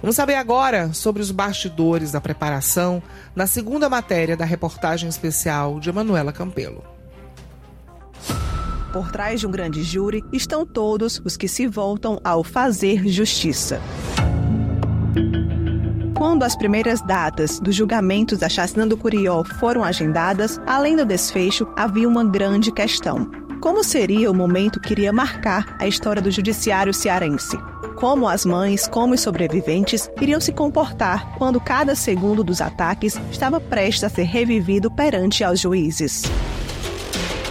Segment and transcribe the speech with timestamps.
[0.00, 3.02] Vamos saber agora sobre os bastidores da preparação
[3.34, 6.84] na segunda matéria da reportagem especial de Manuela Campelo.
[8.92, 13.80] Por trás de um grande júri estão todos os que se voltam ao fazer justiça.
[16.14, 21.66] Quando as primeiras datas dos julgamentos da chacina do Curió foram agendadas, além do desfecho,
[21.76, 23.30] havia uma grande questão.
[23.60, 27.56] Como seria o momento que iria marcar a história do judiciário cearense?
[27.94, 33.60] Como as mães, como os sobreviventes iriam se comportar quando cada segundo dos ataques estava
[33.60, 36.22] prestes a ser revivido perante aos juízes.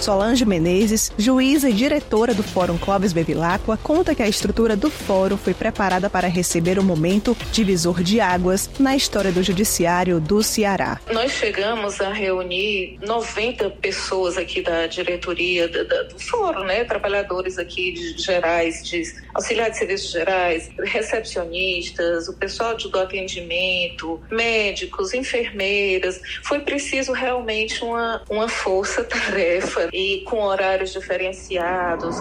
[0.00, 5.36] Solange Menezes, juíza e diretora do Fórum Clóvis Bevilacqua, conta que a estrutura do fórum
[5.36, 10.98] foi preparada para receber o momento divisor de águas na história do judiciário do Ceará.
[11.12, 17.92] Nós chegamos a reunir 90 pessoas aqui da diretoria do, do fórum, né, trabalhadores aqui
[17.92, 19.02] de, gerais, de
[19.34, 26.20] auxiliares de serviços gerais, recepcionistas, o pessoal do atendimento, médicos, enfermeiras.
[26.42, 32.16] Foi preciso realmente uma, uma força-tarefa e com horários diferenciados.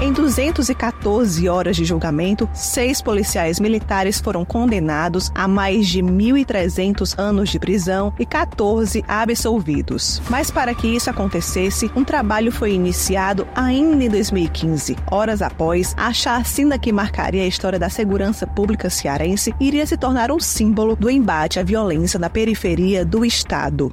[0.00, 7.48] Em 214 horas de julgamento, seis policiais militares foram condenados a mais de 1.300 anos
[7.48, 10.20] de prisão e 14 absolvidos.
[10.28, 14.96] Mas para que isso acontecesse, um trabalho foi iniciado ainda em 2015.
[15.10, 20.30] Horas após, a chacina que marcaria a história da segurança pública cearense iria se tornar
[20.30, 23.90] um símbolo do embate à violência na periferia do Estado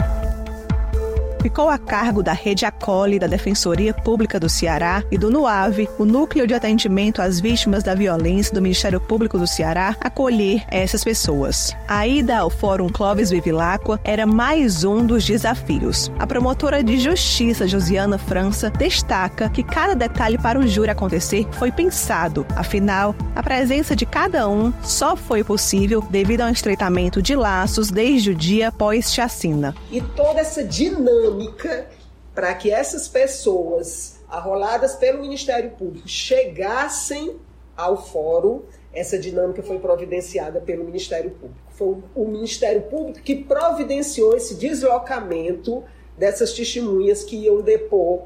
[1.41, 6.05] ficou a cargo da Rede Acole da Defensoria Pública do Ceará e do NUAVE, o
[6.05, 11.75] Núcleo de Atendimento às Vítimas da Violência do Ministério Público do Ceará, acolher essas pessoas.
[11.87, 16.11] A ida ao Fórum Clóvis Bevilacqua era mais um dos desafios.
[16.19, 21.71] A promotora de justiça Josiana França destaca que cada detalhe para o júri acontecer foi
[21.71, 22.45] pensado.
[22.55, 28.29] Afinal, a presença de cada um só foi possível devido ao estreitamento de laços desde
[28.29, 29.73] o dia pós-chacina.
[29.91, 31.87] E toda essa dinâmica dinâmica
[32.33, 37.37] para que essas pessoas arroladas pelo Ministério Público chegassem
[37.75, 38.61] ao fórum.
[38.93, 41.71] Essa dinâmica foi providenciada pelo Ministério Público.
[41.71, 45.83] Foi o Ministério Público que providenciou esse deslocamento
[46.17, 48.23] dessas testemunhas que iam depor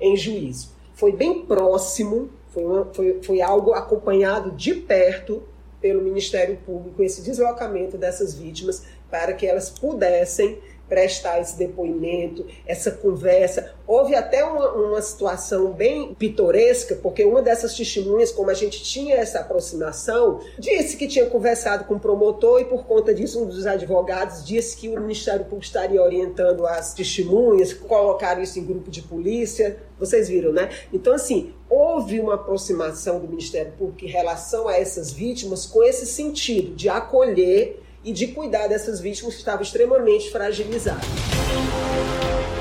[0.00, 0.70] em juízo.
[0.94, 5.42] Foi bem próximo, foi, uma, foi, foi algo acompanhado de perto
[5.80, 10.58] pelo Ministério Público, esse deslocamento dessas vítimas para que elas pudessem
[10.88, 13.74] prestar esse depoimento, essa conversa.
[13.86, 19.16] Houve até uma, uma, situação bem pitoresca, porque uma dessas testemunhas, como a gente tinha
[19.16, 23.66] essa aproximação, disse que tinha conversado com o promotor e, por conta disso, um dos
[23.66, 29.02] advogados disse que o Ministério Público estaria orientando as testemunhas, colocar isso em grupo de
[29.02, 29.78] polícia.
[29.98, 30.70] Vocês viram, né?
[30.92, 36.06] Então, assim, houve uma aproximação do Ministério Público em relação a essas vítimas com esse
[36.06, 41.04] sentido de acolher e de cuidar dessas vítimas que estavam extremamente fragilizadas.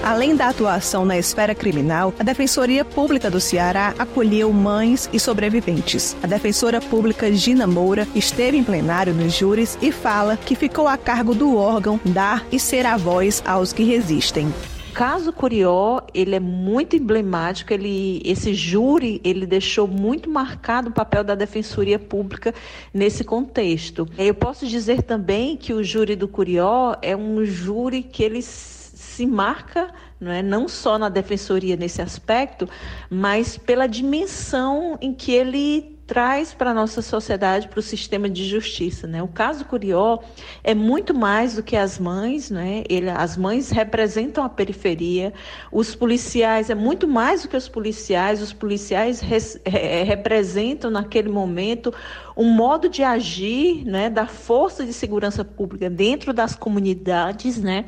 [0.04, 6.16] Além da atuação na esfera criminal, a Defensoria Pública do Ceará acolheu mães e sobreviventes.
[6.24, 10.98] A defensora pública Gina Moura esteve em plenário nos júris e fala que ficou a
[10.98, 14.54] cargo do órgão dar e ser a voz aos que resistem
[14.98, 21.24] caso Curió, ele é muito emblemático, ele, esse júri, ele deixou muito marcado o papel
[21.24, 22.52] da Defensoria Pública
[22.92, 24.08] nesse contexto.
[24.18, 29.28] Eu posso dizer também que o júri do Curió é um júri que ele se
[29.28, 32.68] marca não é não só na defensoria nesse aspecto,
[33.08, 38.48] mas pela dimensão em que ele traz para a nossa sociedade, para o sistema de
[38.48, 39.06] justiça.
[39.06, 39.22] Né?
[39.22, 40.20] O caso Curió
[40.64, 42.84] é muito mais do que as mães, né?
[42.90, 45.34] Ele, as mães representam a periferia,
[45.70, 51.30] os policiais é muito mais do que os policiais, os policiais res, re, representam naquele
[51.30, 51.94] momento
[52.36, 57.86] um modo de agir né, da força de segurança pública dentro das comunidades, né?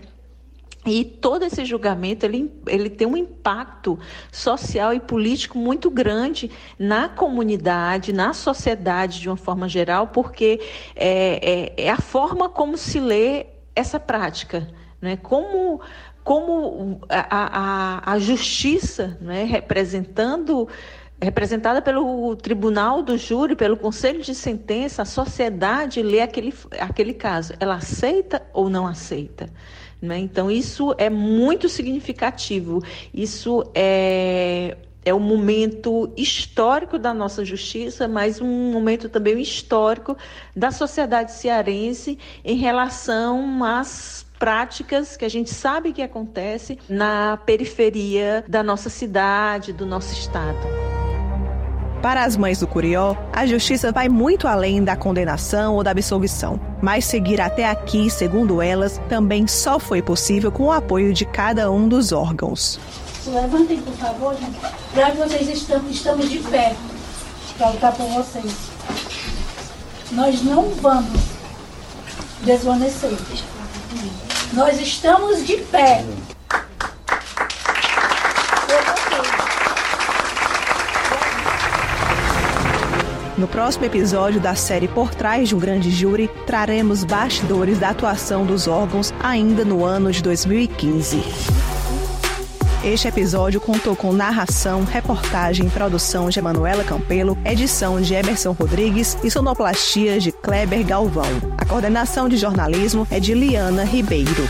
[0.86, 4.00] E todo esse julgamento ele, ele tem um impacto
[4.32, 10.62] social e político muito grande na comunidade, na sociedade de uma forma geral, porque
[10.96, 14.70] é, é, é a forma como se lê essa prática,
[15.02, 15.18] né?
[15.18, 15.82] como,
[16.24, 19.44] como a, a, a justiça né?
[19.44, 20.68] representando
[21.22, 27.54] representada pelo tribunal do júri, pelo conselho de sentença, a sociedade lê aquele, aquele caso.
[27.60, 29.50] Ela aceita ou não aceita?
[30.02, 30.20] Né?
[30.20, 32.82] Então, isso é muito significativo.
[33.14, 40.16] Isso é, é um momento histórico da nossa justiça, mas um momento também histórico
[40.56, 48.46] da sociedade cearense em relação às práticas que a gente sabe que acontece na periferia
[48.48, 50.99] da nossa cidade, do nosso estado.
[52.02, 56.58] Para as mães do Curió, a justiça vai muito além da condenação ou da absolvição.
[56.82, 61.70] Mas seguir até aqui, segundo elas, também só foi possível com o apoio de cada
[61.70, 62.80] um dos órgãos.
[63.28, 64.58] Levantem, por favor, gente.
[64.94, 66.74] Que vocês estão, estamos de pé
[67.58, 68.56] para lutar por vocês.
[70.14, 71.20] Nós não vamos
[72.44, 73.12] desvanecer.
[74.54, 76.06] Nós estamos de pé.
[83.40, 88.46] No próximo episódio da série Por Trás de um Grande Júri, traremos bastidores da atuação
[88.46, 91.24] dos órgãos ainda no ano de 2015.
[92.84, 99.18] Este episódio contou com narração, reportagem e produção de Emanuela Campelo, edição de Emerson Rodrigues
[99.24, 101.32] e sonoplastia de Kleber Galvão.
[101.58, 104.50] A coordenação de jornalismo é de Liana Ribeiro.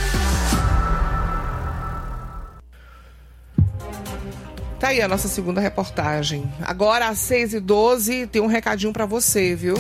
[4.90, 6.52] Tá aí a nossa segunda reportagem.
[6.64, 9.76] Agora, às 6h12, tem um recadinho para você, viu?